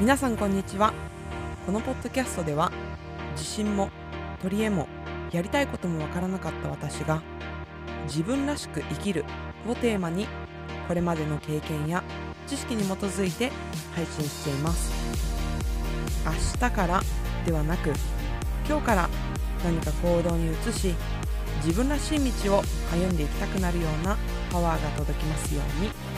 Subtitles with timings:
[0.00, 0.94] 皆さんこんにちは。
[1.66, 2.72] このポッドキャストでは
[3.32, 3.90] 自信も
[4.40, 4.88] 取り柄も
[5.30, 7.20] やりたいこともわからなかった私が
[8.06, 9.26] 自分らしく生きる
[9.68, 10.26] をテーマに
[10.88, 12.02] これまでの経験や
[12.46, 13.52] 知識に基づいて
[13.94, 14.90] 配信しています。
[16.24, 17.02] 明日から
[17.44, 17.92] ではなく
[18.66, 19.10] 今日から
[19.62, 20.94] 何か行動に移し
[21.62, 24.16] 自分らしい道を歩んでいきたくなるような
[24.50, 26.09] パワーが届きますように。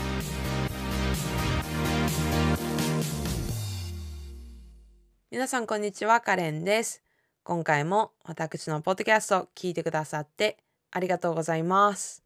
[5.32, 7.02] 皆さんこんにちはカレンです。
[7.42, 10.58] 今回も私のポッドキャストを聞いてくださって
[10.90, 12.22] ありがとうございます、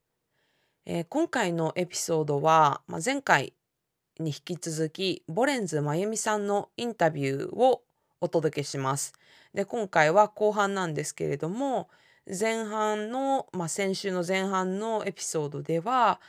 [0.86, 3.52] えー今回のエピソードは、まあ、前回
[4.18, 7.82] に引き続きボレンズまゆみさんのインタビューを
[8.20, 9.12] お届けします。
[9.54, 11.88] で今回は後半なんですけれども
[12.26, 16.20] 前半の、まあ、先週の前半のエピソードでは、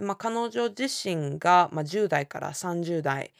[0.00, 3.30] まあ、彼女自身が、まあ、10代から30代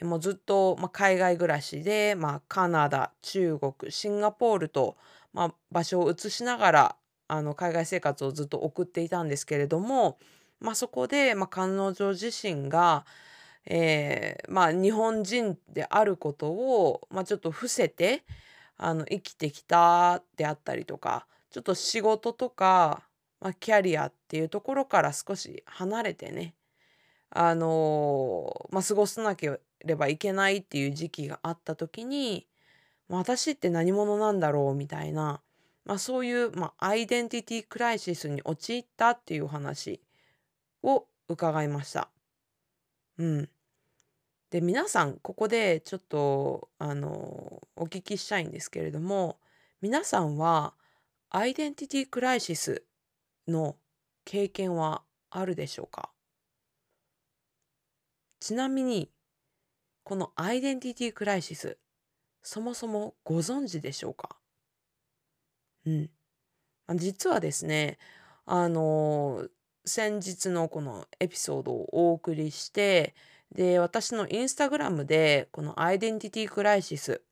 [0.00, 4.96] もうずっと、まあ、海外暮らしで、まあ、カナダ中国シンガポールと、
[5.32, 6.96] まあ、場所を移しながら
[7.28, 10.18] あの海外生活をずっと送っていたんですけれども、
[10.60, 13.04] まあ、そこで、まあ、彼女自身が、
[13.66, 18.24] えーまあ、日本人であることを、まあ、ちょっと伏せて
[18.78, 23.02] あの生きてきたであったりとかちょっと仕事とか、
[23.40, 26.54] まあ、キャリアっていうところから少し離れてね
[27.34, 32.46] あのまあ、過ごさなければいけないっていう時期があった時に、
[33.08, 35.42] 私って何者なんだろうみたいな、
[35.84, 40.00] まあ、そういう、まあ、アイデンティティクライシスに陥ったっていう話
[40.82, 42.08] を伺いました。
[43.18, 43.48] うん、
[44.50, 49.38] で皆さんここでちょっとあのお聞きしたいんですけれども
[49.80, 50.74] 皆さんは
[51.28, 52.84] アイデンティティクライシス
[53.46, 53.76] の
[54.24, 56.10] 経験はあるでしょうか？
[58.40, 59.10] ちなみに
[60.04, 61.78] このアイデンティティクライシス
[62.42, 64.36] そもそもご存知でしょうか？
[65.86, 66.10] うん。
[66.96, 67.98] 実はですね
[68.44, 69.46] あの
[69.84, 73.14] 先日のこのエピソードをお送りして
[73.54, 77.22] で私のインスタグラムでこのアイデンティティクライシス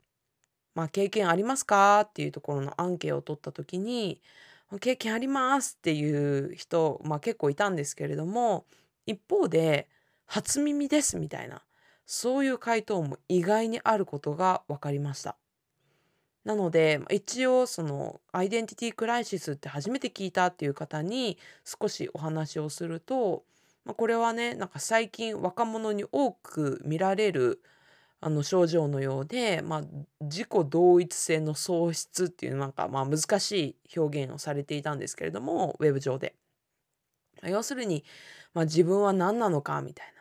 [0.75, 4.21] まあ経験ありますかっていうところのアンケートを取った時に
[4.81, 8.65] 経験ありますっていう人、まあ、結構いたんですけれども
[9.05, 9.89] 一方で
[10.27, 11.63] 初耳ですみたいな
[12.13, 15.37] そういう回答も意外にあることが分かりました。
[16.45, 23.45] なので一応そのアイデンティティクライシスって初めて聞いたっていう方に少しお話をすると、
[23.85, 27.63] まあ、これはねなんか最近若者に多く見られる
[28.21, 29.83] あの症状のようで、まあ、
[30.21, 36.35] 自己同一性の喪失っていうなんかまあ難しい表現をされていたんですけれどもウェブ上で。
[37.45, 38.05] 要するに、
[38.53, 40.20] まあ、自分は何なのかみたいな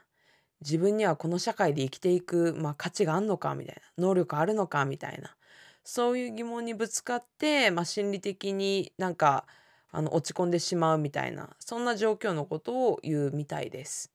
[0.62, 5.36] 自分にはこの社会で生きていく、まあ、価値があるのかみたいな能力あるのかみたいな
[5.84, 9.46] そういう疑問にぶつかって、まあ、心理的になんか
[9.92, 14.12] あの落ち込んでしまうみたいなそんな状況のことを言うみたいです。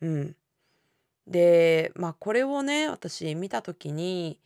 [0.00, 0.36] うん、
[1.26, 4.40] でまあこれをね私見た時に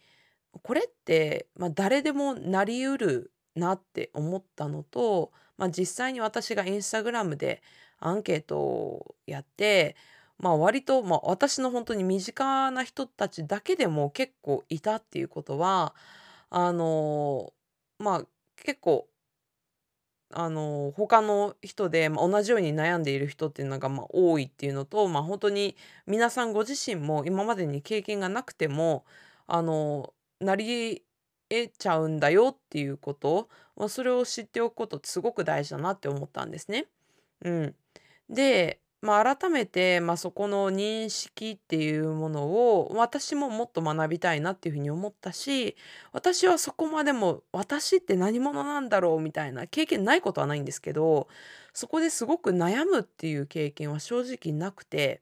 [0.63, 7.63] これって、まあ、誰でもなりうるなって思ったのと、まあ、実際に私がインスタグラムで
[7.99, 9.97] アンケートをやって、
[10.39, 15.95] まあ、割と、まあ、私の本当に身近な人たちだけでも結構いたっていうことは
[16.51, 17.53] あの
[17.99, 19.09] まあ結構
[20.37, 29.05] あの他の人で、まあ、同じように悩んでいる人っていうのがまあ多いっていうのと、まあ、本当に皆さんご自身も今までに経験がなくても
[29.47, 31.05] あのなり
[31.49, 36.87] 得ちゃうんだよっていうこと、まあ、それを知っておくことってすごく大事だなって思ったんですね。
[37.43, 37.77] うん、
[38.29, 45.77] で、まあ、改めて、まあ、そこの認識っていうものを私ももっと学びたいなっていうふうに思ったし
[46.13, 51.29] 私はそこまでも私って何者なんだろうみたいな経験ないことはないんですけど
[51.75, 55.21] そこですごく悩むっていう経験は正直なくて、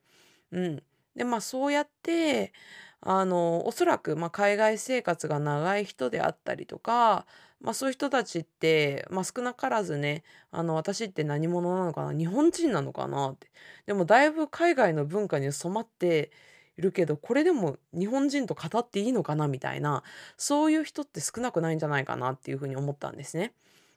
[0.52, 0.82] うん、
[1.16, 2.52] でまあそうやって
[3.00, 7.26] あのおそらく、ま、海外生活が長い人であったりとか、
[7.62, 13.50] まあ、そういう人たちって、まあ、少なからずねあの私って何者なのかな日本人なのかなって
[13.86, 16.32] でもだいぶ海外の文化に染まって
[16.76, 20.02] いるけどこれでも日本人と語っていいのかなみたいな
[20.36, 23.52] そういう人って少なくないんじゃないかなっていうふうに思ったんですね。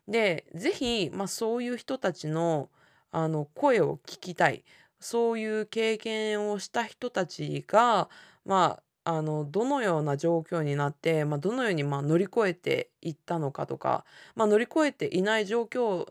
[0.08, 2.70] で是非、まあ、そういう人たちの
[3.12, 4.64] あの声を聞きたい
[5.00, 8.10] そういう経験をした人たちが
[8.46, 14.04] まああの、どのような状況になって、まあ、どのように、ま、乗り越えていったのかとか、
[14.36, 16.08] まあ、乗り越えていない状況、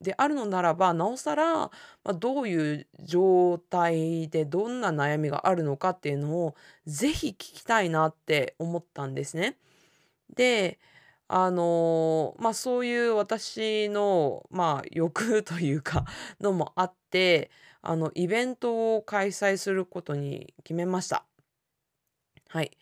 [0.00, 1.70] であるのならば、なおさら、ま
[2.06, 6.54] あ、どういう状態でどんな悩みがあるのかっていうのを、
[6.86, 9.58] ぜひ聞きたいなって思ったんですね。
[10.36, 10.78] で、
[11.28, 16.06] あの、ま、そういう私の、まあ、欲 というか、
[16.40, 17.50] のもあって、
[17.82, 21.24] あの、イベントを開催することに決めました。
[22.48, 22.76] はい。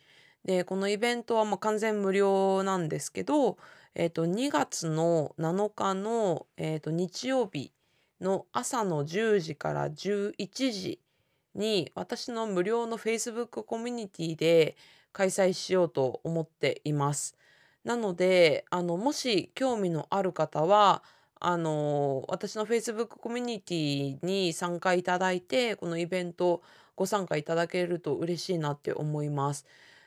[0.45, 3.59] で、このイベントは、ま、完全無料なんですけど、
[3.95, 7.73] えっと、2月の7日の、えっと、日曜日
[8.21, 11.01] の朝の10時から11時
[11.55, 14.77] に、私の無料の Facebook コミュニティで
[15.13, 17.37] 開催しようと思っています。
[17.85, 21.03] なので、あの、もし興味のある方は、
[21.41, 26.63] あの、私の Facebook コミュニティに参加いただいて、このイベント
[26.97, 29.67] ご参加いただけると嬉しいなって思います。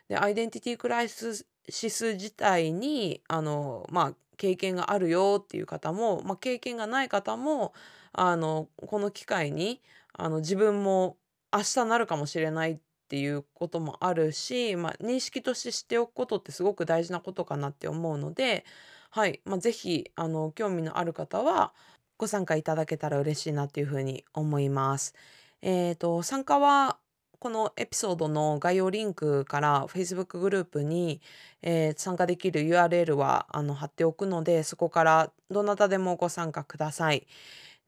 [0.10, 7.74] で、アイデンティティクライシス自体に、あの、まあ、経験があるよっていう方も、まあ、経験がない方も、
[8.14, 9.82] あの、この機会に、
[10.14, 11.18] あの、自分も
[11.54, 18.66] 明日なるかもしれないっていうこともあるし、まあ、認識として知っておくことってすごく大事なことかなって思うので、
[19.12, 21.74] はい、まあ、ぜひ、あの、興味のある方は
[22.18, 25.16] ご参加いただけたら嬉しいなっていうふうに思います。
[25.62, 26.98] えっと、参加は
[27.40, 31.22] このエピソードの概要リンクから Facebook グループに、
[31.62, 37.28] えー参加できる URL はあの貼っておくので、そこからどなたでもご参加ください。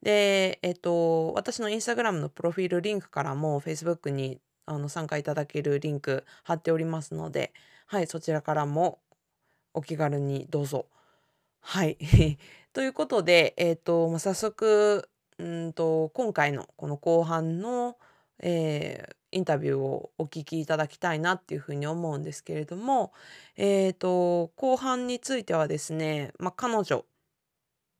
[0.02, 7.52] で、えっと、私の Instagram のプロフィールリンクからも Facebook にあの参加いただけるリンク貼っておりますので、
[7.86, 9.00] はい、そちらからも
[9.74, 10.86] お気軽にどうぞ。
[11.60, 11.98] はい。
[12.72, 15.08] ということで、えっと、早速
[15.42, 17.96] うんと、今回のこの後半の、
[18.38, 23.14] えーインタビューをお聞きいただきたいなっていうふうに思うんですけれども、
[23.56, 27.06] えっと、後半についてはですね、まあ、彼女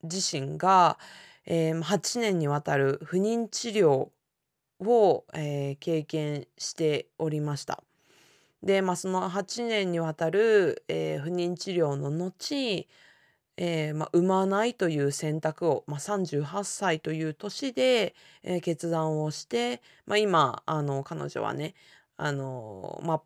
[0.02, 0.98] 自身が、
[1.46, 4.10] えー、8年にわたる不妊治療
[4.80, 7.82] を、えー経験しておりました。
[8.62, 12.86] で、まあ、その8年にわたる、えー不妊治療の後
[13.56, 21.75] えーまあ、産まないという選択を、まあ、38歳という年で、えー決断をして、まあ、今あの彼女はね
[22.16, 23.22] あの、まあ、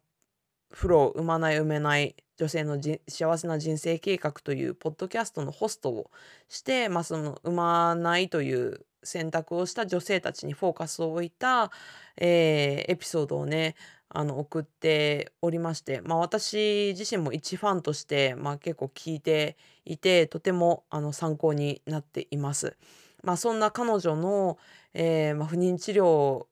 [0.72, 2.78] フロ産まない産めない女性の
[3.08, 6.10] 幸せな人生計画というポッドキャストのホストを
[6.48, 11.70] して、まあ、その産まないという選択をした女性たちにフォーカスを置いた、
[12.16, 13.74] えーエピソードをね
[14.08, 22.76] あの送っておりまして、まあ、私自身も一ファンとして、まあ、結構聞いていてとてもあの参考になっています。
[23.22, 24.58] まあ、そんな彼女の、
[24.94, 26.46] えーまあ、不妊治療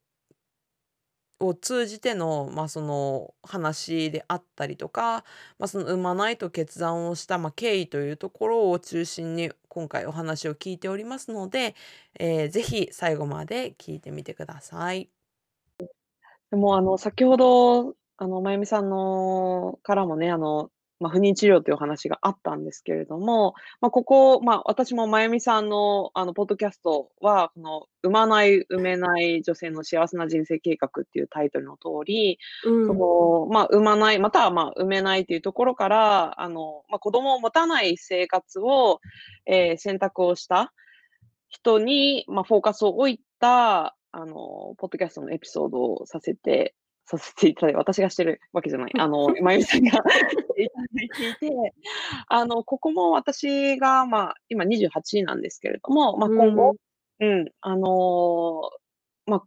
[1.40, 5.24] を通じての,、まあその話であったりとか、
[5.58, 11.74] まあ、その産まないと決断をした、まあ、経緯というところを中心に今回お話を聞いておりますので、
[12.18, 15.13] えー、ぜひ最後まで聞いてみてください。
[16.54, 20.70] でも、あの、先ほど、あの、まゆみさんのからもね、あの、
[21.00, 32.98] まあ、不妊治療というお話があったんですけれども、まあ、ここ、まあ、私もまゆみさんの、あの、ポッドキャストは、この、産まない、産めない女性の幸せな人生計画っていうタイトルの通り、そうん。
[32.98, 39.00] の、まあ、産まない、または、まあ、産めないっていうところから、あの、まあ、子供を持たない生活を、
[39.46, 40.72] えー選択をした
[41.48, 46.74] 人に、まあ、フォーカスを置いた、あの、ポッドキャストのエピソードをさせて
[47.06, 48.92] させていただいて、私がしてるわけじゃない。
[48.98, 50.14] あの、まゆみさんが いただ
[51.02, 51.74] いていて、
[52.28, 56.76] あの、ここも私が、まあ、今28なんですけれども、まあ、今後、
[57.20, 58.70] うん、あの、
[59.26, 59.42] まあ、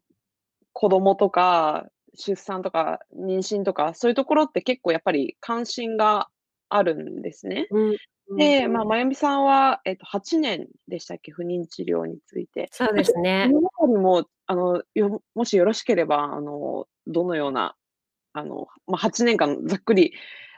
[0.74, 6.30] 子供とか出産とか妊娠とか、そういうところって結構やっぱり関心が
[6.70, 7.68] あるんですね。
[7.72, 7.98] うん。
[8.30, 8.38] うん。
[8.40, 11.32] で、まあ、まゆみさんは、えっと、8年でしたっけ？
[11.32, 12.70] 不妊治療について。
[12.72, 13.52] そうですね。
[13.54, 17.76] の中にも、あの、よもしよろしければ、あの、どのような、
[18.34, 20.14] あの、ま、8年間ざっくり、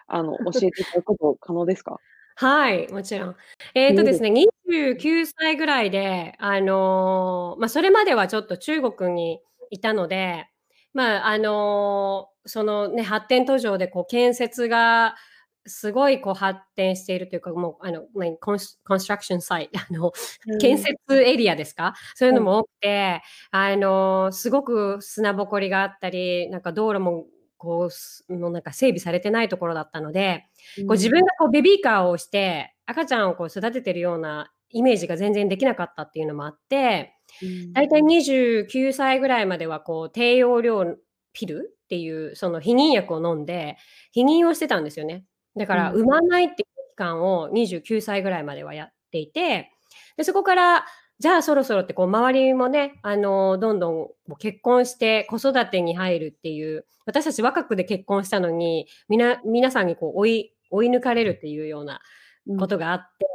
[0.08, 2.02] あの、 教えていただくこと可能ですか？
[2.38, 3.36] はい、もちろん。
[3.74, 10.48] えっとですね、29歳ぐらいで、あの、ま、それまではちょっと中国にいたので、
[10.94, 15.16] まあ、あの、そのね、発展途上でこう建設が
[15.70, 18.04] すごいこう発展しているというか、もうあの、
[18.42, 20.12] コンスコンストラクションサイト、あの、
[20.60, 20.86] 建 うん。
[21.08, 21.94] 設エリアですか？
[22.16, 22.44] そういうのはい。
[22.44, 23.22] も多くて、
[23.52, 27.26] あの、すごく砂ぼこりがあったり、なんか道路も
[27.58, 30.46] こう、すのなんか整備されてないところだったので、
[30.78, 31.12] うこう自ん。
[31.12, 37.74] 分がこうベビーカーを押して、赤ちゃんをこう育ててるようなイメージが全然できなかったっていうのもあって、うん。
[37.74, 40.98] だいたい29歳ぐらいまではこう低用量
[41.34, 43.78] ピルっていうその避妊薬を飲んで
[44.16, 45.26] 避妊をしてたんですよね。
[45.60, 46.02] だからうん。
[46.02, 49.72] 産まないっていう期間を29歳ぐらいまではやっていて
[50.18, 50.86] でそこから
[51.20, 62.00] じゃあそろそろってこう周りもねあのどんどん結婚して子育てに入るっていう私たち若くで結婚したのにみな皆さんにこう追い追い抜かれるっていうような
[62.58, 63.26] ことがあって、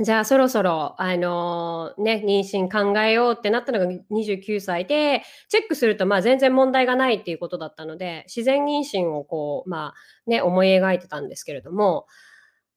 [0.00, 12.06] じゃあそろそろ、あのね、妊娠考えようってなったのが29歳で、チェックするとまあ全然問題がないっていうことだったので、自然妊娠をこう、まあね、思い描いてたんですけれども、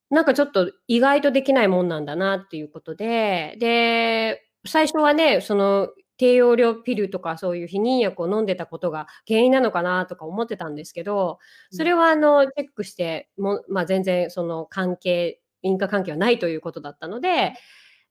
[0.10, 11.40] なんかちょっと意外とできないもんなんだなっていうことで、で、最初はね、その低用量ピルとかそういう避妊薬を飲んでたことが原因なのかなとか思ってたんですけど、
[11.72, 17.54] それはあのチェックしても、まあ、全然その関係、因果関係はないということだったので、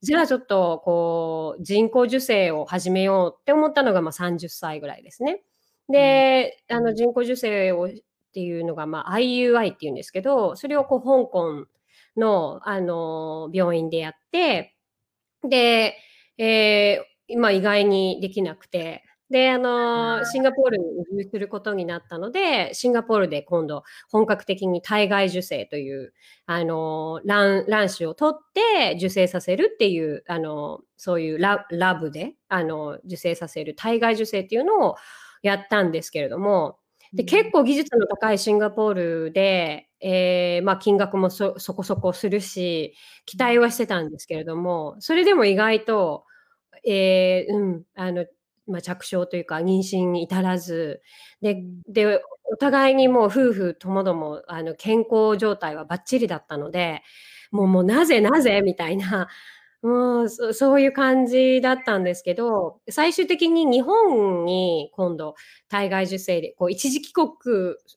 [0.02, 5.42] じゃあちょっとこう人工授精を始めようって思ったのがまあ30歳ぐらいですね。
[5.88, 7.88] で、あの人工授精をっ
[8.32, 11.66] ていうのがまあ IUI っていうんですけど、それをこう香港
[12.16, 14.76] のあの病院でやって、
[15.46, 15.96] で、
[16.38, 26.12] えーまあ、意外にできなくて、で、あの、シンガポールに移住することになったので、シンガポールで今度本格的に体外受精という、
[26.46, 34.96] あの、卵卵子を取って受精させるっていう、あの、そういうララブで、あの、受精させる体外受精っていうのを
[35.42, 36.78] やったんですけれども、
[37.12, 42.94] で結構技術の高いシンガポールで、えーまあ、金額もそそこそこするし
[43.26, 46.24] 期待はしてたんですけれどもそれでも意外と、
[46.86, 48.26] えーうんあの
[48.70, 51.02] まあ、着床というか妊娠に至らず。
[51.40, 52.20] でで
[52.52, 57.02] お互いにもう夫婦ともどもあの健康状態はバッチリだったので
[57.52, 59.28] もうもうなぜなぜみたいな
[59.82, 65.34] もうそそういう感じだったんですけど最終的に日本に今度
[65.68, 67.28] 体外受精でこう一時帰国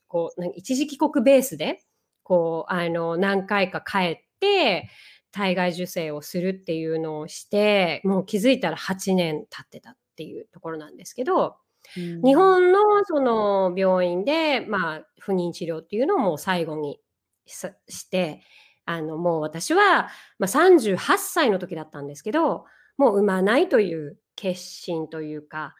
[0.08, 1.80] こう一時帰国ベースで
[2.22, 4.88] こうあの何回か帰って
[5.30, 11.56] 体外受精をするっていうのをしてもう気づいたら8年経ってたっていうところなんですけど
[11.94, 17.00] 日本のその病院で、まあ、不妊治療っていうのをもう最後に
[17.46, 18.42] さして
[18.86, 22.64] あのもう私は、まあ、38歳の時だったんですけど
[22.96, 25.74] もう産まないという決心というか、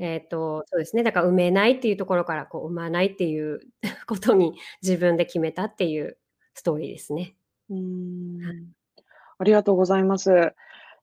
[0.00, 3.60] えっ、とそうですねだから産めないっていうところからこう産まないっていう
[4.06, 6.18] ことに自分で決めたっていう
[6.54, 7.34] ストーリーですね。
[7.68, 8.72] うん
[9.38, 10.54] ありがとうございます。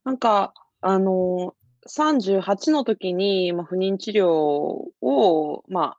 [0.05, 1.55] なんか、あの、
[1.89, 5.97] 38の時に、まあ、不妊治療を、まあ、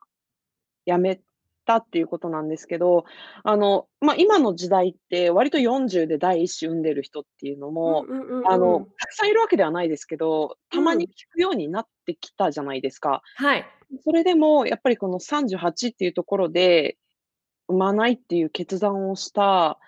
[0.85, 1.21] やめ
[1.67, 3.05] たっていうことなんですけど、
[3.45, 13.23] あの、まあ、今の時代って割と40で第一子産んでる人っていうのも、うんうんうんうんあの、たくさんいるわけではないですけど、たまうんに聞くようになってきたじゃないですか。
[13.37, 13.65] はい
[14.05, 16.97] それでもやっぱりこの38っていうところで、
[17.69, 19.79] 産まないっていう決断をした、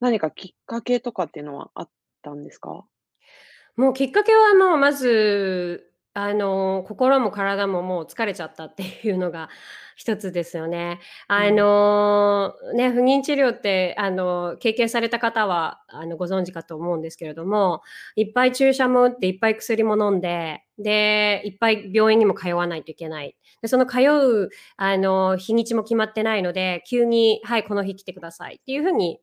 [0.00, 1.90] 何かきっかけとかっていうのはあっ
[2.22, 2.84] たんですか？
[3.76, 9.48] もうきっかけはもうまず、あの、心も体ももう疲れちゃったっていうのが
[9.96, 11.00] 一つですよね。
[11.26, 11.56] あうん。
[11.56, 17.80] の、ね、不妊治療って、あの、経験された方は、あの、ご存知かと思うんですけれども、
[18.14, 23.34] いっぱい注射も打って、いっぱい薬も飲んで、で、いっぱい病院にも通わないといけない。
[23.62, 29.22] で、その通う、あの、日にちも決まってないので、急に、はい、この日来てくださいっていうふうにゆ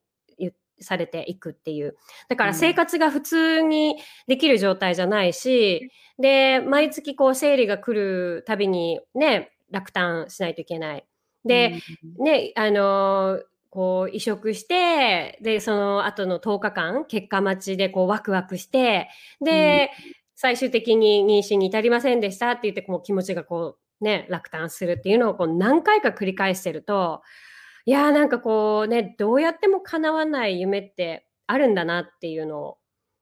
[0.81, 1.95] されていくっていう。
[2.27, 11.05] だから生活が普通にできる状態じゃないし、で、毎月こう生理が来るたびにね、落胆しないといけない。
[11.45, 11.81] で、
[12.19, 19.09] ね、あの、こう移植して、で、その後の10日間、結果待ちでこうワクワクして、
[19.41, 19.91] で、
[20.35, 27.21] 最終的に妊娠に至りませんでしたって言って、こう気持ちがこうね、落胆するっていうのをこう何回か繰り返してると、
[27.89, 32.77] いやーなんかこうね、どうやっても叶わない夢ってあるんだなっていうのを、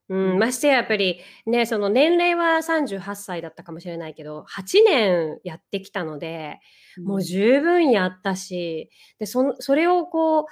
[0.10, 6.60] うん、ましてややっぱりね、その年齢は38歳だったかもしれないけど、8年やってきたので、
[7.02, 10.46] もう十分やったし、でそのそれをこう、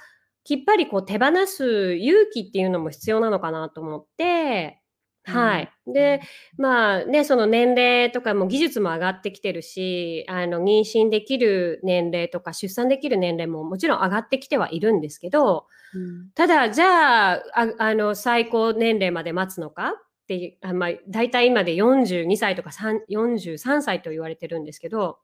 [0.44, 4.80] きっぱりこう手放す勇気っていうのも必要なのかなと思って、
[5.28, 5.72] はい。
[5.88, 6.20] で、
[6.56, 16.30] まあね、その年齢とかも技術も上がってきてるし、あの妊娠できる年齢とか出産できる年齢ももちろん上がってきてはいるんですけど、うん。
[16.34, 19.90] ただ、じゃあ、ああの最高年齢まで待つのか？
[19.90, 25.18] っていう、あまあ、大体今で42歳とか3 43歳と言われてるんですけど、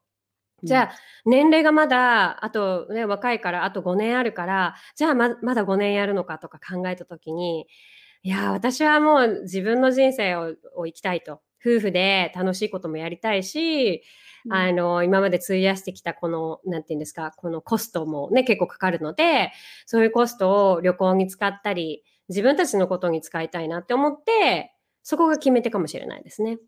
[0.64, 7.66] じゃあ、年齢がまだ、あとね、若いから、あと5年あるから、じゃあままだ5年やるのかとか考えたときに、
[8.24, 11.40] いや、私はもう自分の人生をを生きたいと。
[11.64, 14.02] 夫婦で楽しいこともやりたいし、
[14.44, 14.52] うん。
[14.52, 19.50] あの、今まで費やしてきたこの、なんていうんですか、このコストもね、結構かかるので、
[19.86, 26.58] そういうコストを旅行に使ったり、自分たちのことに使いたいなって思って、そこが決め手かもしれないですね。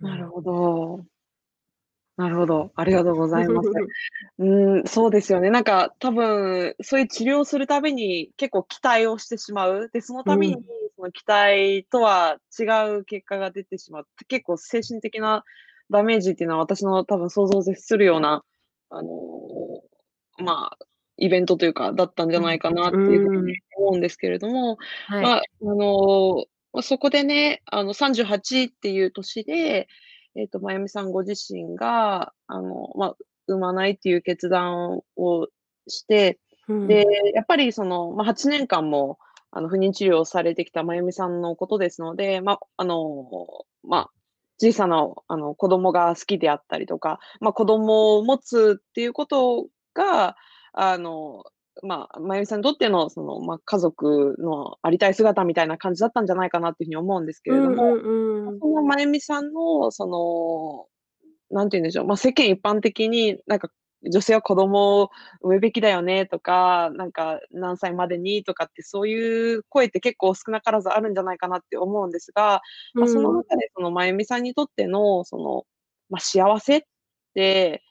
[0.00, 0.08] うん。
[0.08, 1.04] なるほど。
[2.16, 3.70] なるほど、ありがとうございます。
[4.38, 5.50] うん、そうですよね。
[5.50, 9.88] なんか多分、そういう治療をするたびに結構期待をしてしまう。
[9.92, 10.62] で、そのう度にん。
[10.96, 12.64] その期待とは違
[12.98, 15.44] う結果が出てしまって、結構精神的な
[15.90, 18.44] ダメージっていうのは私の多分想像を絶するような、
[18.90, 19.08] あの、
[20.38, 20.78] まあ、
[21.16, 23.58] イベントというか、だったんじゃないかなっていうふうにうん。
[23.78, 24.76] 思うんですけれども、
[25.06, 25.22] はい。
[25.22, 29.88] まあ、あの、ま、そこでね、あの、38っていう年で、
[30.36, 33.14] えっと、まゆみさんご自身が、あの、ま、
[33.48, 35.48] 産まないっていう決断を
[35.88, 36.38] して、
[36.84, 37.34] で、うん。
[37.34, 39.18] やっぱりその、ま、8年間も、
[39.50, 43.28] あの、不妊治療をされてきたまゆみさんのことですので、ま、あの、
[43.84, 44.08] ま、
[44.60, 50.36] 小さな、あの、子供が好きであったりとか、ま、子供を持つっていうことが、
[50.72, 51.44] あの、
[51.82, 58.62] まあ、まゆみさんにとってのその、ま、家族のありたい姿みたいな感じだったんじゃないかなっていうふうに思うんですけれども、うんうんうん。
[58.62, 60.06] そのまゆみさんのそ
[61.50, 63.68] の、なんて言うんでしょう、ま、世間一般的になんか
[64.10, 65.10] 女性は子供を
[65.42, 72.62] 産むべきだよねとか、なんか何歳までにとかってそういう声って結構少なからずあるんじゃないかなって思うんですが、
[72.98, 73.42] ま、そのうん。
[73.42, 75.64] 中でそのまゆみさんにとってのその、
[76.10, 76.82] ま、幸せっ
[77.34, 77.82] て、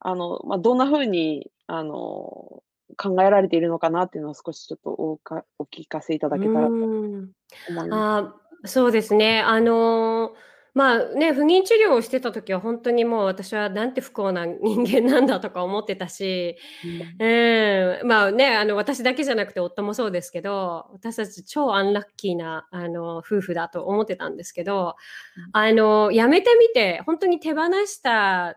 [0.00, 2.62] あの、ま、どんな風に、あの、
[2.96, 6.72] 考えられているのかなっていうのを少しちょっとおかお聞かせいただうけたらと。
[6.72, 7.32] 思い
[7.68, 7.92] ます。
[7.92, 8.18] あ
[8.64, 9.40] あ、そうですね。
[9.40, 10.32] あの、
[10.74, 16.56] まあ、ね、不妊治療をしてた時はほんとにもう私はなんて不幸な人間なんだとか思ってたし、
[17.20, 17.26] うん。
[17.26, 24.96] うん、まあ、ね、あの、私だけじゃなくて夫もそうですけど、私たち超アンラッキーな、あの、夫婦だと思ってたんですけど、
[25.36, 25.50] うん。
[25.52, 28.56] あの、辞めてみて、ほんとに手放した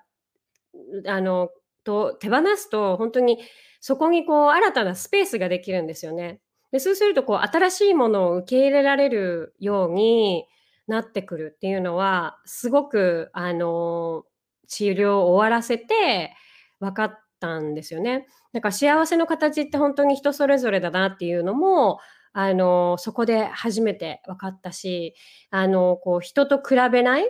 [1.08, 1.50] あの、
[1.84, 3.40] と手放すとほんとに
[3.86, 6.40] そこにこう新たなスペースができるんですよね。
[6.72, 10.48] で、そうするとこう新しいものを受け入れられるように
[10.88, 14.24] なってくるっていうのは、すごくあの、
[14.68, 16.34] 治療を終わらせて
[16.80, 18.26] 分かったんですよね。
[18.54, 22.00] だから幸せの形ってほんとに人それぞれだなっていうのも、
[22.34, 25.14] あの、そこで初めて分かったし、
[25.52, 27.30] あの、こう人と比べない、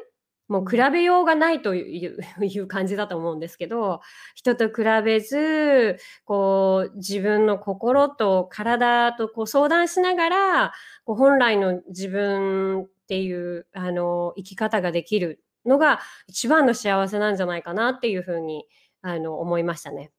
[0.49, 0.91] もう比うん。
[0.93, 4.01] べようがないといういう感じだと思うんですけど、
[4.35, 10.73] 人と比べず、こう自分の心と体とこう相談しながら、
[11.05, 18.65] こう本来の自分っていうあの、生き方ができるのが一番の幸せなんじゃないかなっていう風に
[19.01, 20.11] あの、思いましたね。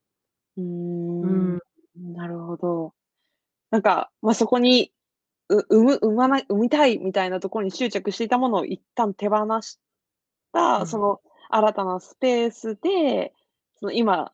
[0.57, 0.63] うー、
[1.21, 1.59] うんん。
[2.13, 2.93] なるほど。
[3.71, 4.93] なんか、ま、そこに、
[5.49, 9.79] う産む産まない産みたいみたいなところに執着していたものを一旦手放し
[10.77, 10.99] うた、そん。
[10.99, 13.33] の新たなスペースで、
[13.75, 14.31] その今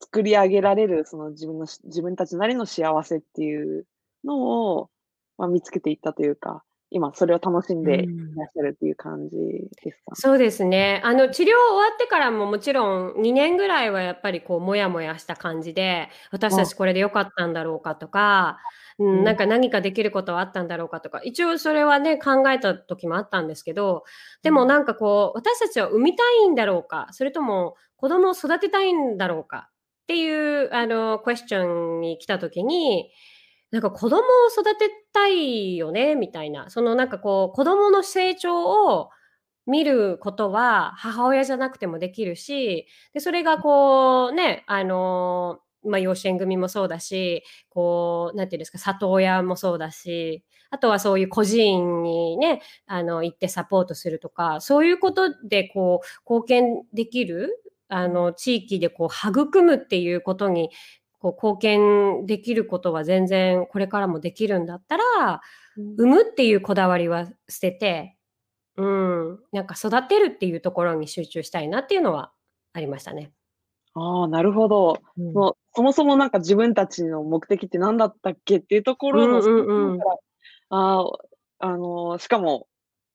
[0.00, 3.86] 作り上げられるその自分のし自分たちなりの幸せっていう
[4.24, 4.90] のを、
[5.38, 8.40] ま、見つけていったというか、今それを楽しんうでいん。
[8.40, 9.36] らっしゃるっていう感じ
[9.82, 10.16] ですか？
[10.16, 11.00] そうですね。
[11.04, 11.52] あの、治療終
[11.90, 16.66] わってからももちろん2年ぐらいはやっぱりこうモヤモヤした感じで、私たあ。
[16.66, 18.58] ちこれで良かったんだろうかとか、
[18.98, 19.24] う、うんん。
[19.24, 24.04] なんか何かできることはあったんだろうかとか、一応それはね、考えた時もあったんですけど、
[24.42, 24.48] うん。
[24.48, 29.70] でもなんかこう、私たちは産みたいんだろうか、それとも子供を育てたいんだろうか
[30.02, 30.28] ってい
[30.64, 33.10] うあの、クエスチョンに来た時に、
[33.74, 39.10] なんか子供を育てたいよねみたいな、そのなんかこう子供の成長を
[39.66, 43.58] 見ることは母親じゃなくてもできるし、で、それが。
[43.58, 57.50] こうね、あの、ま、養子縁組もそうだし、こう、なんていうんですか、里親もそうだし、あとはそういう孤児院にね、あの、行ってサポートするとか、そういうことでこう貢献できる、
[57.88, 58.08] あ。
[58.08, 60.70] の、地域でこう育むっていうことに、
[61.24, 65.40] こう貢献できることは全然これからもできるんだったら、
[65.76, 65.94] うん。
[65.94, 68.16] 産むっていうこだわりは捨てて、
[68.76, 72.32] うん、なんか育てるっていうところに集中したいなっていうのは
[72.74, 73.32] ありましたね。
[73.94, 75.00] ああ、なるほど。
[75.16, 75.32] うん。
[75.32, 80.00] その、そもそもなんか自分たちの目的って何だったっけっていうところの、うんうんうん。
[80.70, 81.06] あ、
[81.60, 82.66] あの、しかも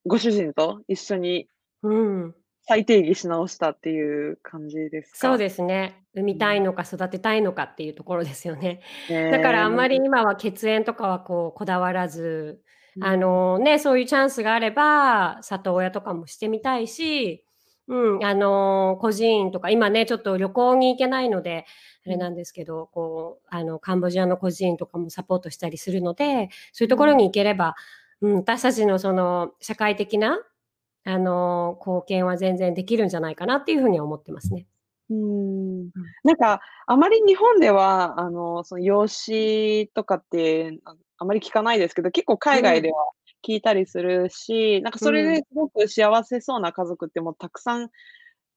[0.05, 1.47] ご主人と一緒に
[1.83, 2.35] うん。
[2.69, 5.37] 再定義し直したっていう感じですそうか？
[5.37, 6.05] ですね。
[6.13, 6.25] 産うん。
[6.25, 8.81] みたいのか育てたいのかっていうところですよね。
[9.09, 9.99] へだからあんまりえ。
[10.03, 12.61] 今は血縁とかはこうこだわらず、
[12.99, 13.19] あうん。
[13.19, 17.43] の、ね、そういうチャンスがあれば、里親とかもしてみたいし、
[17.87, 21.65] うん、あの、孤児院とか、今ね、ちょっと旅行に行けないので、
[22.05, 22.11] あうん。
[22.11, 26.89] れなんですけど、こう、あの、カンボジアの孤児院とかもサポートしたりするので、そういううん。
[26.89, 27.75] ところに行ければ、
[28.21, 30.39] うん、私たちのその社会的な
[31.05, 34.67] あの、貢献は全然できるんじゃないかなっていう風には思ってますね。
[35.09, 35.15] うー
[35.87, 35.91] ん。
[35.95, 36.13] うん。
[36.23, 42.79] なんか、あまり日本では、あの、その養子とかって、ああまり聞かないですけど、結構海うん。
[42.79, 43.11] 外では
[43.45, 45.39] 聞いたりするし、なんかうそれん。
[45.39, 47.89] ですごく幸せそうな家族ってもうたくさん、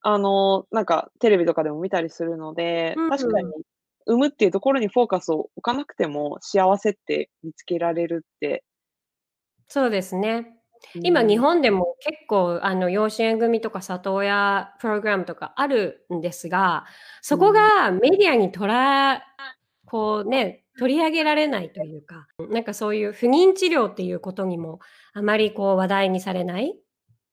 [0.02, 3.62] あの、なんかテレビとかでも見たりするので、う確かにん。
[4.06, 8.62] 産むっていうところにフォーカスを置かなくても、幸せって見つけられるって
[9.68, 10.61] そうですね。
[10.94, 11.38] う今日。
[11.38, 16.86] 本でも結構あの養子縁組とか里親プログラムとかあるんですが、
[17.30, 17.72] うそこん。
[17.76, 19.22] がメディアにとら
[19.86, 24.80] こうね、取り上げられないというか、なんかそういう不妊治療っていうことにも
[25.14, 26.82] あまりこう話題にされない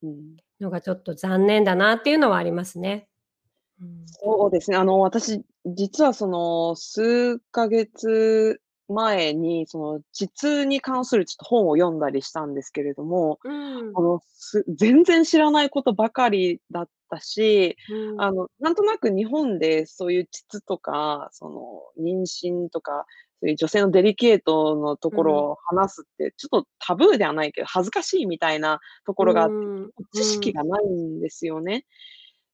[0.01, 0.39] うん。
[0.59, 3.09] のがちょっと残念だなっていうのはありますね。
[3.81, 4.19] うん。
[4.21, 4.77] そうですね。
[4.77, 8.61] あの、私、実はその、数ヶ月
[8.93, 13.99] 前に、その、膣に関するちょっと本を読んだりしたんですけれども、うん。
[13.99, 18.25] あの、す全然知らないことばかりだったし、うん。
[18.25, 23.05] あの、なんとなく日本でそういう膣とか、その、妊娠とか、
[23.41, 25.51] そういう女性のデリケートのところうん。
[25.53, 29.91] を話すって、ちょっとタブーではないけど、恥ずかしいみたいなとこうろがあって、ん。
[30.13, 30.55] 知識うん。
[30.55, 31.85] がないんですよね。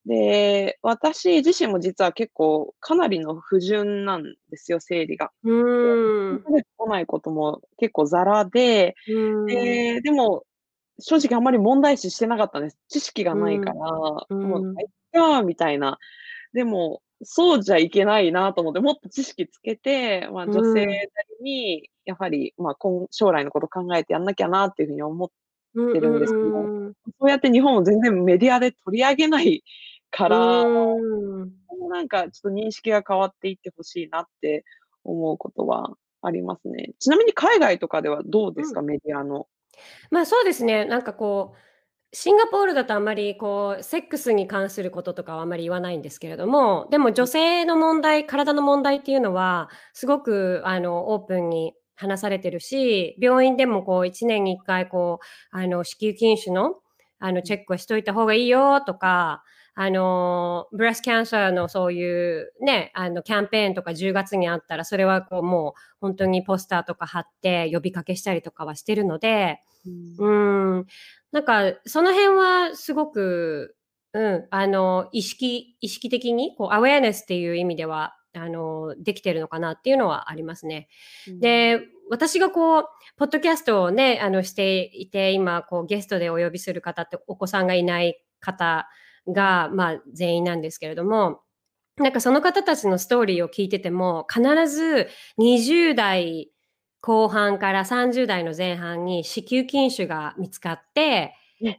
[0.06, 5.32] で、私自身も実は結構かなりの不順なんですよ、生理が。
[5.44, 5.50] う
[6.34, 6.46] ん。
[6.46, 8.96] 数ヶ月来ないことも結構ざらで。
[9.48, 10.46] で、でも、
[11.00, 12.80] 正直あんまり問題視してなかったんです。
[12.90, 13.74] 知識がうないかん。
[13.74, 14.80] ら、うもう、ん。
[14.80, 16.00] あ、いっかみたいな。
[16.54, 20.96] でも、そうじゃいけないなと思って、もっと知識つけて、まあ、う女性なん。
[21.40, 25.30] りに、やはり、まあ、こん将来のこと考えてやんなきゃなっていう風に思っ
[25.74, 26.72] うんてるんうですけど。
[27.20, 29.64] そうやって日本を全然メディアで取り上げない
[30.16, 31.52] かうら、ーん。
[31.90, 34.64] なんかちょっと認識が変わっていって欲しいなって
[35.04, 36.94] 思うことはありますね。
[37.00, 38.82] ちなみに海外とかではどうですか？
[38.82, 38.86] うん。
[38.86, 39.48] メディアの？
[40.12, 40.86] まあ、そうですね。
[40.86, 47.28] なんかこう、シンガポールだとあんまりこう、セックスに関することとかはあんまり言わないんですけれども、でも女うん。
[47.28, 56.76] 性の問題、体の問題っていうのは、すごくあの、オープンに話されてるし、病院でもこう1年に1回こう、あの、子宮筋腫の、
[57.20, 57.44] あの、うん。
[57.44, 59.44] チェックをしといた方がいいよとか、
[59.78, 70.26] あの、ブレストキャンサーのそういうね、あの、キャンペーンとか10月にあったら、それはこうもうほんとにポスターとか貼って呼びかけしたりとかはしてるので、う。
[70.26, 70.86] うんーん、
[71.34, 73.76] なんかその辺はすごく、
[74.14, 80.88] うん、あの、意識意識的にこうアウェアネスっていう意味では、あの、できてるのかなっていうのはありますね。
[81.28, 81.40] うん。
[81.42, 82.86] で、私がこう、
[83.18, 89.05] ポッドキャストをね、あの、していて、今こうゲストでお呼びする方ってお子さんがいない方うん。
[89.28, 91.42] が、まあ、全員なんですけれども、
[91.98, 95.08] なんかその方たちのストーリーを聞いてても、必ず
[95.40, 96.52] 20代
[97.02, 101.78] 後半から30代の前半に子宮筋腫が見つかって、え。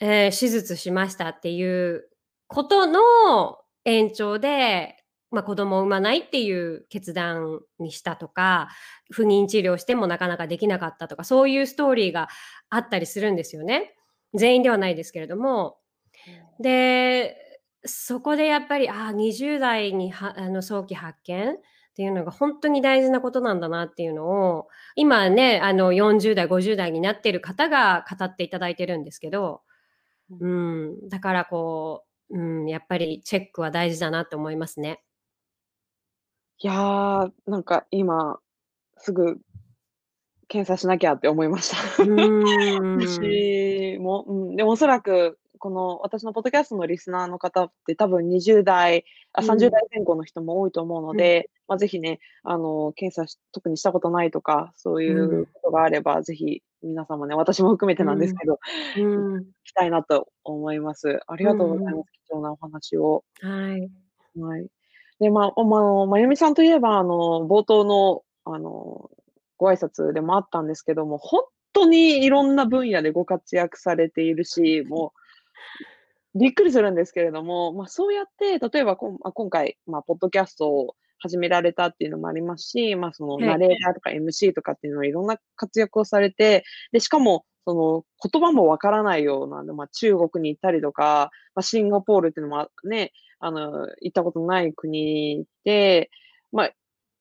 [0.00, 2.08] ええ、手術しましたっていう
[2.48, 4.96] ことの延長で、
[5.30, 8.68] ま、子供を産まないっていう決断にしたとか、
[9.12, 12.28] 不妊治療してもなかなかできなかったとか、そういうストーリーが
[12.68, 13.94] あったりするんですよね。
[14.34, 15.76] 全員ではないですけれども。
[16.58, 16.62] うん。
[16.62, 17.36] で、
[17.84, 29.62] そこでやっぱり、ああ、20代にはあの、早期発見っていうのがほんとに大事なことなんだなっていうのを、今ね、あの、40代、50代になってる方が語っていただいてるんですけど、
[30.30, 30.36] う。
[30.40, 35.02] うんん、だからこう、うん、やっぱりチェックは大事だなって思いますね。
[36.58, 38.38] いや、なんか今、
[38.96, 39.38] すぐ
[40.48, 42.02] 検査しなきゃって思いました。
[42.04, 42.96] うーん。
[43.00, 49.70] 私も、うん、でもおそらく、この私のポッドキャストのリスナーの方って多分20代、あ、30うん。
[49.70, 51.16] 代前後の人も多いと思うのうん。
[51.16, 58.58] で、ま、ぜひね、あの、検査し特にしたことないとか、そういううんことがあれば、ぜひ皆さんもね、私も含めてなんですけど、
[58.98, 59.34] うん。
[59.36, 59.44] うん。
[59.62, 61.20] きたいなと思います。
[61.28, 61.84] ありうがとうごんうん。
[61.84, 62.10] ざいます。
[62.26, 63.22] 貴重なお話を。
[63.40, 63.88] はい。
[64.40, 64.66] はい。
[65.20, 69.12] で、まあ、まあ、まゆみさんといえば、あの、冒頭の、あの、
[69.58, 75.21] ご挨拶でもあったんですけども、ほんとにいろんな分野でご活躍されているし、もう、
[76.34, 83.52] びっくりするんですけれども、ま、そうやって、例えば、こんま、今回、ま、ポッドキャストを始められたっていうのもありますし、ま、そのはい。
[83.52, 96.10] ナレーターとか MC とかっていうのはいろんな活躍をされて、で、しかも、その、言葉もわからないような、で、ま、中国に行ったりとか、ま、シンガポールっていうのも、あね、あの、行ったことない国で、
[96.52, 96.70] ま、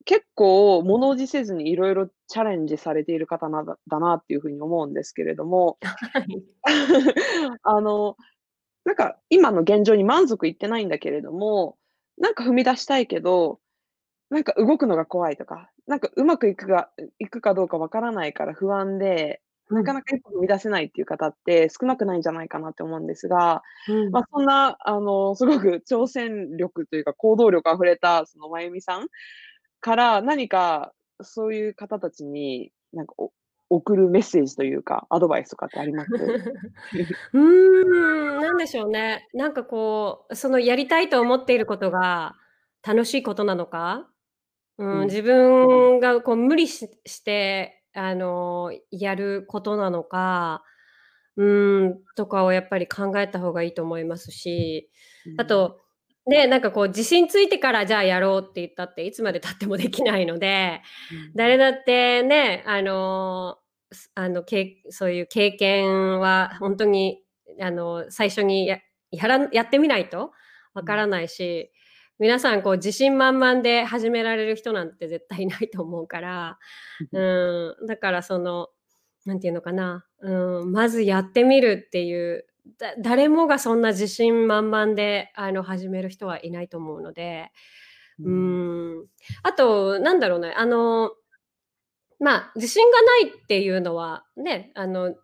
[0.05, 5.77] 結構物おじせずにいろいろチャレンジされている方なだだなっていう風に思うんですけれども。
[6.13, 6.43] はい。
[7.63, 8.17] あの、
[8.85, 11.77] なんか今の現状に満足いってないんだけれども、
[12.17, 13.59] なんか踏み出したいけど、
[14.31, 16.89] なんか動くのが怖いとか、なんかうまくいくが
[17.19, 19.41] いくかどうかわからないから不安で、
[19.71, 24.11] なかなか一歩踏み出せないっていう方って少なくないんじゃないかなって思うんですが、うん。
[24.11, 29.07] ま、そんな、あの、すごく挑戦力というか、行動力溢れたそのまゆみさん
[29.81, 33.31] から何かそういう方たちに、なんか、お
[33.71, 36.09] 送るメッセージというか、アドバイスとかってあります？
[37.33, 39.27] うーん、なんでしょうね。
[39.33, 42.35] なんかこう、そのやりたいと思っていることが
[42.85, 44.09] 楽しいことなのか、
[44.77, 45.05] うーん、うん。
[45.05, 50.63] 自分がこう無理しして、あの、やることなのか、
[51.37, 54.89] うーん、とかをやっぱり考えた方がいいと思いますし、
[55.25, 55.41] うん。
[55.41, 55.79] あと、
[56.27, 60.81] ね、なんかこう自信ついてからじゃあやろうって言ったって、いつまで経ってもできないので、
[61.11, 61.31] うん。
[61.35, 63.60] 誰だってね、あの、す
[64.15, 67.21] あの、けそういう経験はほんとに、
[67.59, 68.79] あの、最初にや
[69.11, 70.31] やらやってみないと
[70.73, 70.85] わうん。
[70.85, 71.71] からないし、
[72.19, 76.59] 皆さんこう自信満々で始められる人なんて絶対いないと思うから、
[77.11, 78.69] うーん、だからその、
[79.25, 82.45] なんていうのかな、うーん、まずやってみるっていう、
[82.79, 87.51] だ誰もがそんな自信満々で、あの、始める人はいないと思うので、
[88.23, 89.07] うん、
[89.43, 91.11] あと、なんだろうね、あの、
[92.21, 95.15] ま、自信がないっていうのは、ね、あの、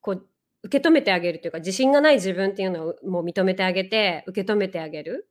[0.00, 0.26] こう
[0.64, 5.28] 受け止めてあげるというか、自信がない自分っていうのをもう認めてあげて、受け止めてあげる。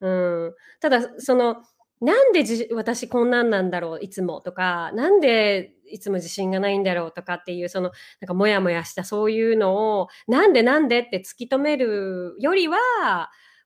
[0.00, 1.58] うーん、ただその、
[2.02, 12.78] なんでじ私こんなんなんだろう、いつもとか、なんでいつも自信がないんだろうとかっていう、その、なんかモヤモヤしたそういうのを、なんでなんでって突き止めるよりは、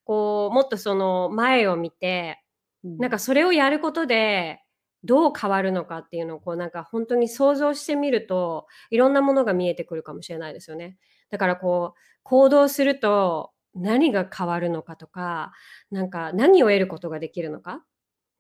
[0.04, 2.42] こう、もっとその前を見て、
[2.84, 2.98] うん。
[2.98, 4.60] なんかそれをやることで、
[5.04, 10.98] どう変わるのかっていうのをこうなんかほんとに想像してみると、いろんなものが見えてくるかもしれないですよね。
[11.30, 15.52] だからこう、行動すると何が変わるのかとか、
[15.90, 17.84] なんか何を得ることができるのか。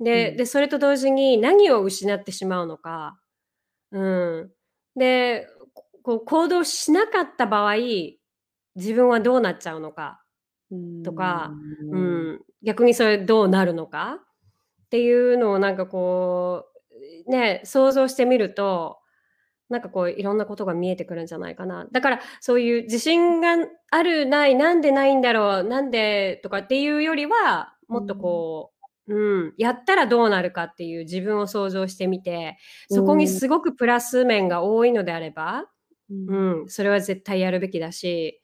[0.00, 0.38] で、うん。
[0.38, 3.20] で、それと同時に何を失ってしまうのか。
[3.92, 4.52] うん。
[4.96, 5.48] で、
[6.02, 7.76] こう行動しなかった場合、
[8.76, 10.22] 自分はどうなっちゃうのか
[11.04, 11.58] とか、
[11.92, 12.28] うん。
[12.36, 14.20] ん、逆にそれどうなるのか
[14.88, 16.64] っていうのをなんかこ
[17.26, 18.98] う、ね、想像してみると、
[19.70, 21.86] なんかこういろんなことが見えてくるんじゃないかな。
[21.92, 23.56] だからそういう自信が
[23.90, 28.20] あるない、なんでないんだろう、なんでとかっていうよりは、もっとうん。
[28.20, 28.72] こ
[29.08, 32.58] う、うん、やったらどうなるかっていう自分を想像してみて、
[32.90, 33.28] うそこに。
[33.28, 35.66] すごくプラス面が多いのであれば、
[36.10, 36.14] う。
[36.28, 38.40] うんん、それは絶対やるべきだし、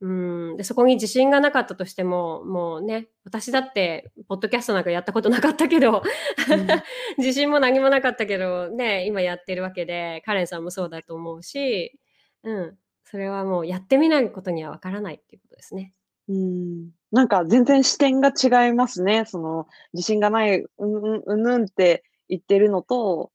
[0.00, 6.02] うーん、で、そこに自信がなかったとしても、もうね、私だってポッドキャストなんかやったことなかったけど、
[6.50, 6.66] うん。
[7.18, 11.98] 自信も何もなかったけど、ね、今やってるわけで、カレンさんもそうだと思うし、
[12.44, 15.94] うん、それはもうやってみないことにはわからないっていうことですね。
[16.28, 19.24] うーん、なんか全然視点が違いますね。
[19.24, 23.32] その自信がない、うんうん、うんって言ってるのと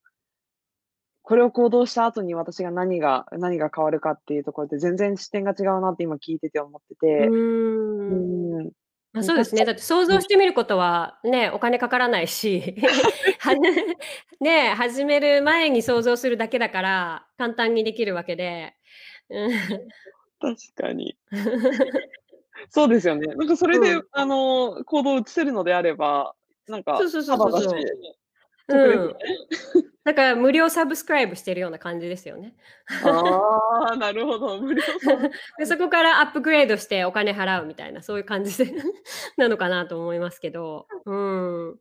[1.23, 7.27] これを行動した後に私が何が何が変わるかっていうところで全然視点が違うなって今聞いてて思ってうて。
[7.27, 8.71] うーん。
[9.13, 9.63] ま、うん、たしそうですね。
[9.63, 10.07] だって想うん。
[10.07, 12.75] 像してみることは、ね、お金かからないし、
[13.39, 13.97] はね
[14.41, 18.75] ね、始める前に想像するだけだから、簡単にできるわけで。
[19.29, 19.51] うん。
[20.41, 21.17] 確かに。
[22.69, 23.33] そうですよね。
[23.35, 24.03] なんかそれでうん。
[24.11, 26.35] あの、行動を移せるのであれば、
[26.67, 27.79] なんかそうそうそうそう。
[28.67, 28.75] う
[29.09, 29.15] ん。
[30.03, 32.55] だから無料サブスクライブしてるような感じですよね。
[33.01, 34.59] ああ、なるほど。
[34.61, 34.81] 無料
[35.57, 35.65] で。
[35.65, 38.71] そこからアップグレードしてお金払うみたいな、そういう感じで
[39.37, 40.87] なのかなと思いますけど。
[41.05, 41.79] うん。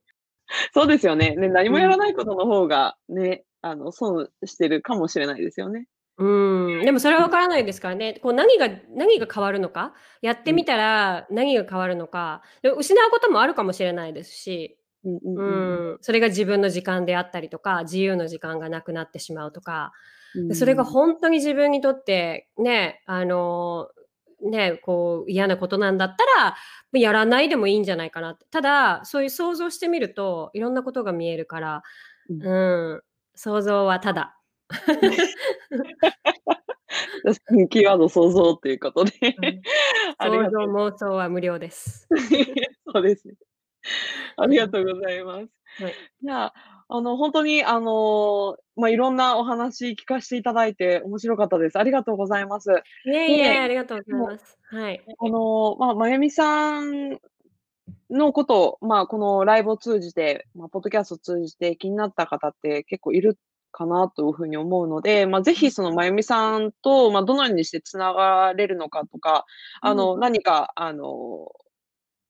[0.74, 1.34] そうですよね。
[1.36, 1.90] ね、何もやうん。
[1.90, 5.86] らないことの方が、ね、あの、損してるかもしれないですよね。
[6.18, 7.24] うーん、でもそれはうん。
[7.24, 8.14] わからないですからね。
[8.22, 10.56] こう何が何が変わるのか、やってうん。
[10.56, 15.42] みたら何が変わるのか、で、失うこともあるかもしれないですし、う
[15.94, 19.92] んそれが自分の時間であったりとか、自由の時間がなくなってしまうとか、
[20.34, 20.90] うで、それがーん。
[20.90, 23.88] ほんとに自分にとって、ね、あの、
[24.42, 26.56] ね、こう嫌なことなんだったら、
[26.92, 28.46] ま、やらないでもいいんじゃないかなって。
[28.50, 31.82] ただ、そういう想像してみると、いろんなことが見えるから、
[32.28, 32.42] うん。
[32.42, 33.02] うん、
[33.34, 34.36] 想像はタダ。
[37.24, 39.62] 確かにキーワード想像っていうことで、うん。
[40.18, 42.08] 想像妄想は無料です。
[42.92, 43.34] そうですね。
[44.36, 44.64] ありうん。
[44.64, 45.48] がとうございます。
[45.78, 45.98] はい。
[46.22, 46.54] じゃあ、
[46.88, 51.78] あの、ほんとにあの、ま、いろんなお話聞かしていただいて面白かったです。
[51.78, 52.70] ありがとうございます。
[53.04, 54.58] で、いえいえ、ありがとうございもます。
[54.70, 55.08] はい。
[55.22, 57.18] う、あの、ま、まゆみさん
[58.10, 63.38] のことを、ま、このライブを通じて、ま、ポッドキャストを通じて気になった方って結構いる
[63.72, 65.62] かなという風に思うので、ま、ぜうん。
[65.62, 69.46] ひそのまゆみさんと、ま、どのようにして繋がれるのかとか、
[69.82, 69.90] うん。
[69.90, 71.48] あの、何かあの、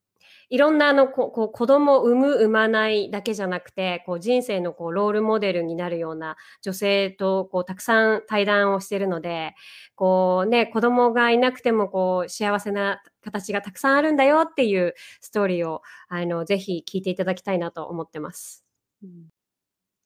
[0.51, 9.53] いろんなあのここう子供を産む産まないだけじゃなくてこう人生のこうロールモデルになるような女性とこうたくさん対談をしているので
[9.95, 18.65] こう、ね、子供がいなくてもこう幸せな形がたくさんあるんだよっていうストーリーをあのぜひ聞いていただきたいなと思ってます。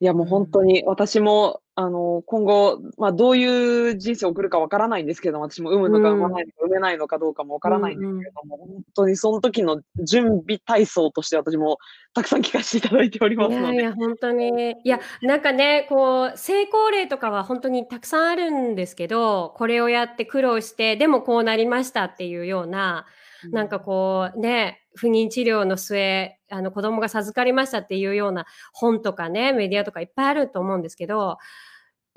[0.01, 11.77] いや、もう本当に私も、あの、今後、まあ、どういう人生を送るかわからないんですけども、私も産むのか産まないのか、産めないのかどうかもわからないんですけれども、本当にその時の準備体操として私も
[12.13, 13.73] たくさん聞かせていただいておりますので。
[13.73, 14.75] いやいや、本当に。
[14.83, 23.05] いや、なんかね、こう、成功例とかは本当にたくさんあるんですけど、これをやって苦労して、でもこうなりましたっていうような、
[23.51, 31.37] なんかこうね、不妊治療の末、あの子供が授かりましたっていうような本とかね、メディアとかいっぱいあると思うんですけど、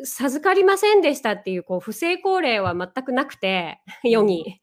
[0.05, 4.61] 授かりませんでしたっていうこう不成功例は全くなくて、世に。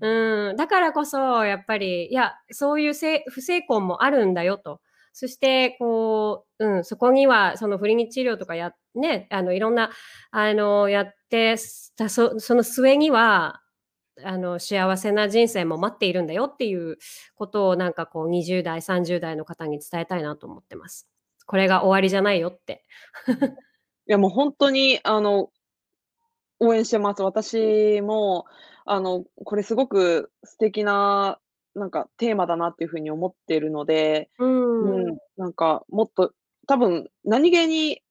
[0.00, 4.80] うん、だからこそ、やっぱり、いや、そういうせ不成功もあるんだよと。
[5.14, 9.90] そして、こう、うん、そこには、その不妊治療とかや、ね、あの、いろんな、
[10.30, 11.98] あの、やってそ
[12.54, 13.62] の末には、
[14.24, 16.98] あの、幸せな人生も待っているんだよっていう
[17.34, 21.08] ことを、なんかこう、20代、30代の方に伝えたいなと思ってます。
[21.46, 22.84] これが終わりじゃないよって。
[24.08, 25.50] いや、もう本当に、あの
[26.60, 27.22] 応援してます。
[27.22, 28.46] 私も、
[28.84, 31.38] あの、これすごく素敵な、
[31.74, 34.44] なんかテーマだなっていう風に思っているので、う。
[34.44, 36.32] うんん、なんかもっと、
[36.66, 38.02] 多分何気に、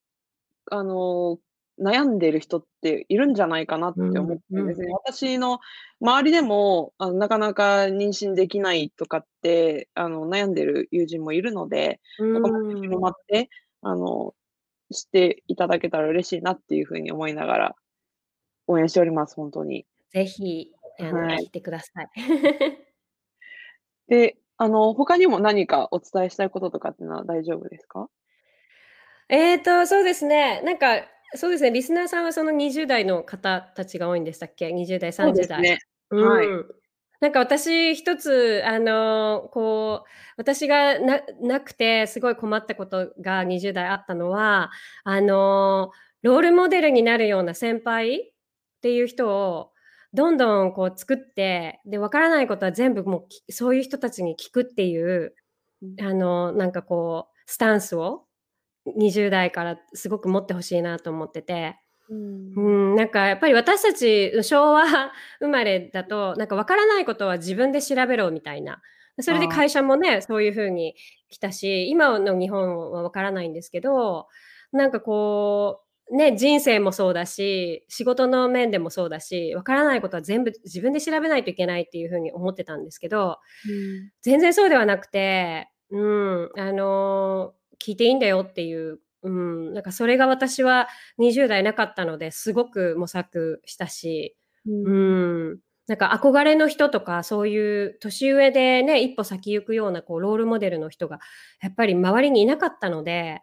[0.72, 1.38] あの、
[1.80, 4.88] 悩んでる人っているんじゃないかなってうん、思ってですね。
[4.88, 4.98] うん。
[5.06, 5.60] 私の
[6.02, 12.02] 周りでも、あの、なかなか妊娠できないとかって、あの、悩んでる友人もいるので、
[12.34, 12.44] なん
[12.82, 13.02] 広うん。
[13.02, 13.50] まって、
[13.82, 14.34] あの、
[14.94, 17.76] 知っていただけたら嬉しいなっていう風に思いながら
[18.68, 19.86] 応援しております、本当に。
[20.12, 21.44] ぜひ、あの、はい。
[21.44, 22.08] 聞いてください。
[24.08, 28.10] で、あの、他にも何かお伝えしたいこととかっていうのは大丈夫ですか？
[29.30, 30.62] えっと、そうですね。
[30.62, 35.58] なんか、そうですね、リスナーさんはその20代の方たちが多いんでしたっけ？20代、30代。
[35.58, 36.26] そうですね。
[36.26, 36.48] はい。
[36.48, 36.66] うん。
[37.20, 44.72] なんか私一つ、あの、こう、私がななくてすごい困ったことが20代あったのは、
[45.04, 48.32] あの、ロールモデルになるような先輩っ
[48.82, 49.72] ていう人を
[50.14, 55.36] どんどんこう作って、で、わからないことは全部もう、きそういう人たちに聞くっていう、
[55.82, 56.02] うん。
[56.02, 58.27] あの、なんかこう、スタンスを
[58.98, 61.78] 20代からすごく持って欲しいなと思ってて。
[62.10, 62.16] う。
[62.16, 64.84] うんん、なんかやっぱり私たち昭和
[65.40, 68.82] 生まれだと、なんかわからないことは自分で調べろみたいな。
[69.20, 69.48] それで。
[69.48, 70.96] 会社もね、そういう風に
[71.30, 74.28] 来たし、今の日本はわからないんですけど、
[74.72, 84.12] なんかこう、ね、人生もそうだし、仕事の面でもそうだし、わからないことは全部自分で調べないといけないっていう風に思ってたんですけど、うん。
[84.22, 90.88] 全然そうではなくて、うん、あの、聞いていいんだよっていう、うん、なんかそれが私は
[91.20, 94.36] 20代なかったので、すごく模索したし、
[94.66, 94.72] う。
[94.72, 101.20] うんん、なんか憧れの人とか、そういう年上でね、一歩先行くようなこうロールモデルの人が
[101.62, 103.42] やっぱり周りにいなかったので、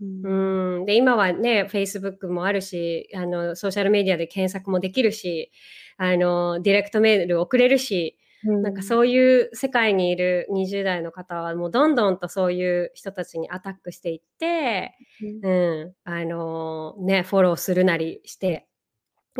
[0.00, 0.04] う。
[0.04, 0.32] う
[0.78, 5.52] んん、で、今はね、Facebook もあるし、あの、ソーシャルメディアで検索もできるし、
[5.96, 8.62] あの、ディレクトメール送れるし、うん。
[8.62, 14.94] なんかそういう世界にいる20代の方はもうどんどんとそういう人たちにアタックしていって、
[15.42, 15.52] うん。
[15.82, 18.66] うん、あの、ね、フォローするなりして、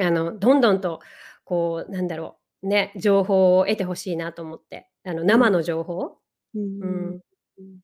[0.00, 1.00] あの、どんどんと
[1.44, 5.26] こう、なんだろう、ね、情報を得て欲しいなと思って、あの、うん。
[5.28, 6.18] 生の情報
[6.54, 6.60] う。
[6.60, 7.20] うんん。
[7.58, 7.80] うん。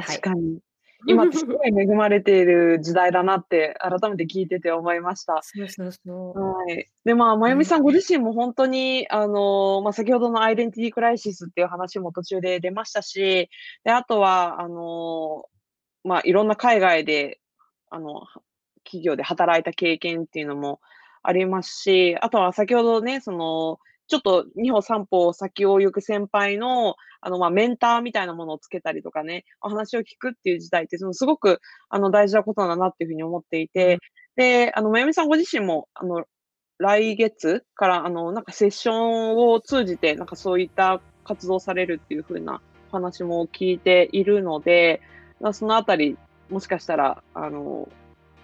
[0.00, 0.18] はい。
[0.18, 0.40] 確かに。
[0.42, 0.67] 今っ
[1.06, 5.40] てすごい恵まれている時代だなって改めて聞いてて思いました。
[5.42, 6.40] そうそうそう。
[6.40, 6.88] はい。
[7.04, 7.52] で、まあ、まうん。
[7.52, 13.48] ゆみさんご自身もほんとに、あの、ま、先ほどのアイデンティティクライシスっていう話も途中で出ましたし、
[13.84, 15.44] で、あとは、あの、
[16.04, 17.40] ま、いろんな海外で、
[17.90, 18.26] あの、は
[18.84, 20.80] 企業で働いた経験っていうのも
[21.22, 33.98] ありますし、あとは先ほどね、その、ちょっと2歩3歩先を行く先輩の、あの、まあ、メンターみたいなものをつけたりとかね、お話を聞くっていう時代って、そのすごく、あの、大事なことだなっていうふうに思っていて、
[34.36, 36.24] で、あの、まゆみさんご自身も、あの、
[36.78, 42.60] 来月から、あの、なんかセッションを通じて、なんかそういった活動されるっていう風な
[42.92, 45.02] 話も聞いているので、
[45.40, 46.16] まあ、そのあたり、
[46.50, 47.88] もしかしたら、あの、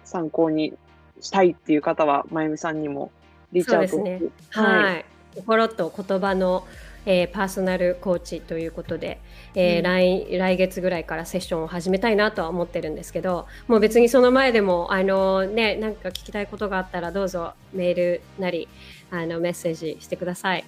[0.03, 0.73] 参考に
[1.21, 3.11] したいっていう方は、まゆみさんにも
[3.51, 5.05] リーチアウトね、はい、はい。
[5.35, 6.65] 心と言葉の、
[7.05, 9.19] えー、パーソナルコーチということで、
[9.53, 18.67] えー、うん、来来月ぐらいからセッションを始めたいなとは思ってるんですけどもう別にその前でもあの、ね、なんか聞きたいことがあったらどうぞメールなり
[19.11, 20.65] あのメッセージしてください。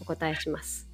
[0.00, 0.88] お答えします。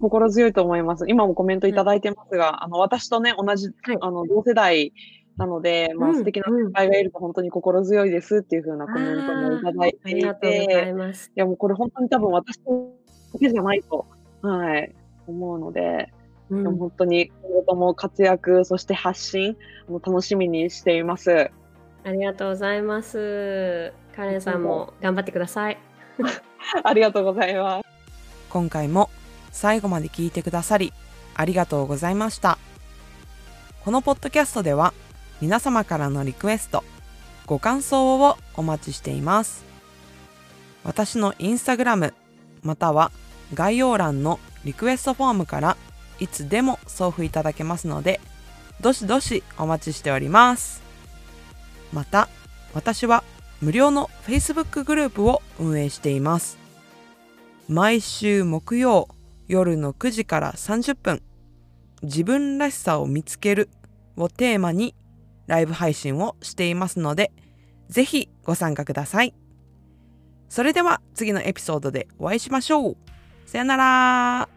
[0.00, 1.04] 心強いと思います。
[1.08, 4.92] 今もコメントいただいてますが、あの私とね同じ、はい、あの同世代
[5.36, 10.94] なので、まあ、素敵な先輩がいると本当に心強いですっていう風なコメントもいただいていて、
[11.34, 12.58] いやもうこれ本当に多分私
[13.36, 14.06] だけじゃないと、
[14.42, 14.94] はい、
[15.26, 16.12] 思うので、
[16.50, 19.56] うん、でも本当に今後とも活躍、そして発信、
[19.88, 21.50] も楽しみにしています。
[22.04, 23.92] ありがとうございます。
[24.14, 25.78] カレンさんも頑張ってください。
[26.82, 27.88] ありがとうございます。
[28.50, 29.10] 今回も
[29.50, 30.92] 最後まで聞いてくださり
[31.34, 32.58] ありがとうございました。
[33.84, 34.94] このポッドキャストでは
[35.40, 36.82] 皆様からのリクエスト、
[37.44, 39.64] ご感想をお待ちしています。
[40.82, 42.14] 私のインスタグラム
[42.62, 43.10] または
[43.54, 45.76] 概要欄のリクエストフォームから
[46.18, 48.20] いつでも送付いただけますので、
[48.80, 50.82] どしどしお待ちしております。
[51.92, 52.28] また、
[52.74, 53.24] 私は
[53.60, 56.58] 無料の Facebook グループを運営しています。
[57.68, 59.08] 毎週木曜
[59.48, 61.22] 夜の9時から30分、
[62.02, 63.70] 自分らしさを見つける
[64.16, 64.94] をテーマに
[65.46, 67.32] ライブ配信をしていますので、
[67.88, 69.34] ぜひご参加ください。
[70.48, 72.96] それでは次のエピソードでお会いしましょう。
[73.56, 74.55] さよなら。